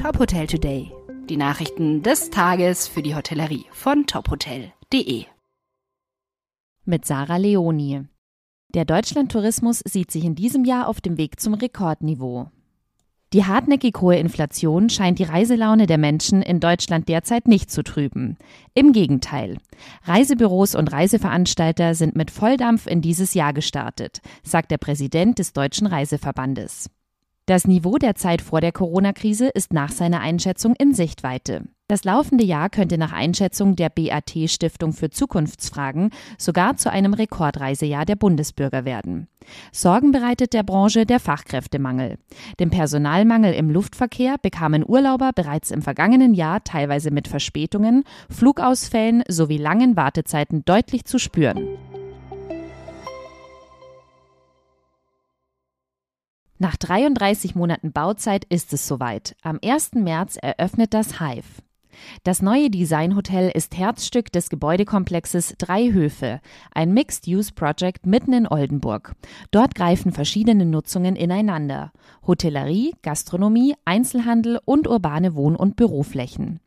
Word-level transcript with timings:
Top 0.00 0.18
Hotel 0.18 0.46
Today. 0.46 0.90
Die 1.28 1.36
Nachrichten 1.36 2.02
des 2.02 2.30
Tages 2.30 2.88
für 2.88 3.02
die 3.02 3.14
Hotellerie 3.14 3.66
von 3.70 4.06
tophotel.de. 4.06 5.26
Mit 6.86 7.04
Sarah 7.04 7.36
Leoni. 7.36 8.06
Der 8.72 8.86
Deutschlandtourismus 8.86 9.82
sieht 9.86 10.10
sich 10.10 10.24
in 10.24 10.34
diesem 10.34 10.64
Jahr 10.64 10.88
auf 10.88 11.02
dem 11.02 11.18
Weg 11.18 11.38
zum 11.38 11.52
Rekordniveau. 11.52 12.48
Die 13.34 13.44
hartnäckig 13.44 14.00
hohe 14.00 14.16
Inflation 14.16 14.88
scheint 14.88 15.18
die 15.18 15.24
Reiselaune 15.24 15.86
der 15.86 15.98
Menschen 15.98 16.40
in 16.40 16.60
Deutschland 16.60 17.06
derzeit 17.06 17.46
nicht 17.46 17.70
zu 17.70 17.82
trüben. 17.82 18.38
Im 18.72 18.94
Gegenteil. 18.94 19.58
Reisebüros 20.04 20.74
und 20.74 20.90
Reiseveranstalter 20.90 21.94
sind 21.94 22.16
mit 22.16 22.30
Volldampf 22.30 22.86
in 22.86 23.02
dieses 23.02 23.34
Jahr 23.34 23.52
gestartet, 23.52 24.22
sagt 24.42 24.70
der 24.70 24.78
Präsident 24.78 25.38
des 25.38 25.52
Deutschen 25.52 25.86
Reiseverbandes. 25.86 26.88
Das 27.50 27.66
Niveau 27.66 27.98
der 27.98 28.14
Zeit 28.14 28.42
vor 28.42 28.60
der 28.60 28.70
Corona-Krise 28.70 29.48
ist 29.48 29.72
nach 29.72 29.90
seiner 29.90 30.20
Einschätzung 30.20 30.76
in 30.78 30.94
Sichtweite. 30.94 31.64
Das 31.88 32.04
laufende 32.04 32.44
Jahr 32.44 32.70
könnte 32.70 32.96
nach 32.96 33.12
Einschätzung 33.12 33.74
der 33.74 33.88
BAT 33.88 34.36
Stiftung 34.46 34.92
für 34.92 35.10
Zukunftsfragen 35.10 36.10
sogar 36.38 36.76
zu 36.76 36.92
einem 36.92 37.12
Rekordreisejahr 37.12 38.04
der 38.04 38.14
Bundesbürger 38.14 38.84
werden. 38.84 39.26
Sorgen 39.72 40.12
bereitet 40.12 40.52
der 40.52 40.62
Branche 40.62 41.06
der 41.06 41.18
Fachkräftemangel. 41.18 42.18
Den 42.60 42.70
Personalmangel 42.70 43.52
im 43.52 43.68
Luftverkehr 43.68 44.36
bekamen 44.40 44.88
Urlauber 44.88 45.32
bereits 45.34 45.72
im 45.72 45.82
vergangenen 45.82 46.34
Jahr 46.34 46.62
teilweise 46.62 47.10
mit 47.10 47.26
Verspätungen, 47.26 48.04
Flugausfällen 48.28 49.24
sowie 49.26 49.58
langen 49.58 49.96
Wartezeiten 49.96 50.64
deutlich 50.64 51.04
zu 51.04 51.18
spüren. 51.18 51.66
Nach 56.62 56.76
33 56.76 57.54
Monaten 57.54 57.90
Bauzeit 57.90 58.44
ist 58.44 58.74
es 58.74 58.86
soweit. 58.86 59.34
Am 59.40 59.58
1. 59.64 59.92
März 59.94 60.36
eröffnet 60.36 60.92
das 60.92 61.18
Hive. 61.18 61.62
Das 62.22 62.42
neue 62.42 62.68
Designhotel 62.68 63.50
ist 63.54 63.78
Herzstück 63.78 64.30
des 64.30 64.50
Gebäudekomplexes 64.50 65.54
Drei 65.56 65.90
Höfe, 65.90 66.42
ein 66.74 66.92
Mixed-Use-Project 66.92 68.04
mitten 68.04 68.34
in 68.34 68.46
Oldenburg. 68.46 69.14
Dort 69.52 69.74
greifen 69.74 70.12
verschiedene 70.12 70.66
Nutzungen 70.66 71.16
ineinander. 71.16 71.92
Hotellerie, 72.26 72.92
Gastronomie, 73.00 73.74
Einzelhandel 73.86 74.60
und 74.66 74.86
urbane 74.86 75.34
Wohn- 75.34 75.56
und 75.56 75.76
Büroflächen. 75.76 76.60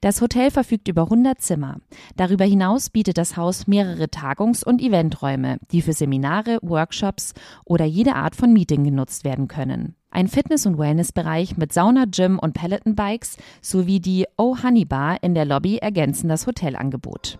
Das 0.00 0.20
Hotel 0.20 0.50
verfügt 0.50 0.88
über 0.88 1.02
100 1.02 1.40
Zimmer. 1.40 1.76
Darüber 2.16 2.44
hinaus 2.44 2.90
bietet 2.90 3.18
das 3.18 3.36
Haus 3.36 3.66
mehrere 3.66 4.08
Tagungs- 4.10 4.64
und 4.64 4.80
Eventräume, 4.80 5.58
die 5.72 5.82
für 5.82 5.92
Seminare, 5.92 6.58
Workshops 6.62 7.34
oder 7.64 7.84
jede 7.84 8.14
Art 8.14 8.36
von 8.36 8.52
Meeting 8.52 8.84
genutzt 8.84 9.24
werden 9.24 9.48
können. 9.48 9.94
Ein 10.10 10.26
Fitness- 10.26 10.66
und 10.66 10.78
Wellnessbereich 10.78 11.56
mit 11.56 11.72
Sauna, 11.72 12.04
Gym 12.06 12.38
und 12.38 12.54
Peloton-Bikes 12.54 13.36
sowie 13.62 14.00
die 14.00 14.26
Oh 14.36 14.56
Honey 14.62 14.84
Bar 14.84 15.22
in 15.22 15.34
der 15.34 15.44
Lobby 15.44 15.78
ergänzen 15.78 16.28
das 16.28 16.46
Hotelangebot. 16.46 17.38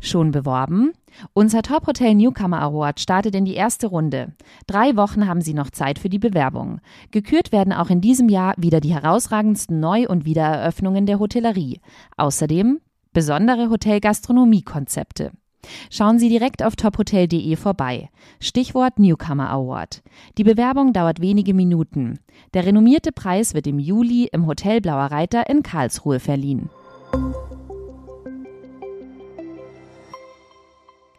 Schon 0.00 0.32
beworben? 0.32 0.92
Unser 1.32 1.62
Top 1.62 1.86
Hotel 1.86 2.14
Newcomer 2.14 2.60
Award 2.60 3.00
startet 3.00 3.34
in 3.34 3.44
die 3.44 3.54
erste 3.54 3.86
Runde. 3.86 4.32
Drei 4.66 4.96
Wochen 4.96 5.26
haben 5.26 5.40
Sie 5.40 5.54
noch 5.54 5.70
Zeit 5.70 5.98
für 5.98 6.08
die 6.08 6.18
Bewerbung. 6.18 6.80
Gekürt 7.10 7.52
werden 7.52 7.72
auch 7.72 7.90
in 7.90 8.00
diesem 8.00 8.28
Jahr 8.28 8.54
wieder 8.56 8.80
die 8.80 8.94
herausragendsten 8.94 9.80
Neu- 9.80 10.08
und 10.08 10.24
Wiedereröffnungen 10.24 11.06
der 11.06 11.18
Hotellerie. 11.18 11.80
Außerdem 12.16 12.80
besondere 13.12 13.70
Hotelgastronomie-Konzepte. 13.70 15.32
Schauen 15.90 16.18
Sie 16.18 16.28
direkt 16.28 16.62
auf 16.62 16.76
tophotel.de 16.76 17.56
vorbei. 17.56 18.10
Stichwort 18.40 18.98
Newcomer 18.98 19.48
Award. 19.50 20.02
Die 20.36 20.44
Bewerbung 20.44 20.92
dauert 20.92 21.20
wenige 21.20 21.54
Minuten. 21.54 22.18
Der 22.52 22.66
renommierte 22.66 23.12
Preis 23.12 23.54
wird 23.54 23.66
im 23.66 23.78
Juli 23.78 24.28
im 24.30 24.46
Hotel 24.46 24.80
Blauer 24.80 25.06
Reiter 25.06 25.48
in 25.48 25.62
Karlsruhe 25.62 26.20
verliehen. 26.20 26.68